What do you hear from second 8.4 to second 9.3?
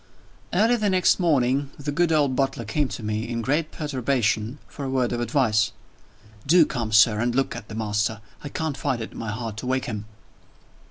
I can't find it in my